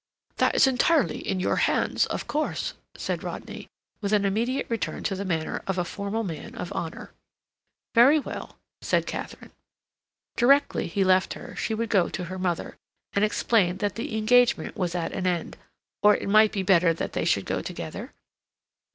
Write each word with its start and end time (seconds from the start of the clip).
"That 0.37 0.55
is 0.55 0.65
entirely 0.65 1.19
in 1.19 1.39
your 1.39 1.57
hands, 1.57 2.07
of 2.07 2.25
course," 2.25 2.73
said 2.97 3.21
Rodney, 3.21 3.67
with 4.01 4.13
an 4.13 4.25
immediate 4.25 4.65
return 4.67 5.03
to 5.03 5.13
the 5.13 5.23
manner 5.23 5.61
of 5.67 5.77
a 5.77 5.85
formal 5.85 6.23
man 6.23 6.55
of 6.55 6.73
honor. 6.73 7.11
"Very 7.93 8.17
well," 8.17 8.57
said 8.81 9.05
Katharine. 9.05 9.51
Directly 10.37 10.87
he 10.87 11.03
left 11.03 11.33
her 11.35 11.55
she 11.55 11.75
would 11.75 11.89
go 11.91 12.09
to 12.09 12.23
her 12.23 12.39
mother, 12.39 12.77
and 13.13 13.23
explain 13.23 13.77
that 13.77 13.93
the 13.93 14.17
engagement 14.17 14.75
was 14.75 14.95
at 14.95 15.11
an 15.11 15.27
end—or 15.27 16.15
it 16.17 16.27
might 16.29 16.51
be 16.51 16.63
better 16.63 16.95
that 16.95 17.13
they 17.13 17.23
should 17.23 17.45
go 17.45 17.61
together? 17.61 18.11